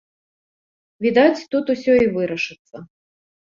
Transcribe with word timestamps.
Відаць, 1.07 1.47
тут 1.53 1.65
усё 1.75 1.93
і 2.07 2.11
вырашыцца. 2.19 2.85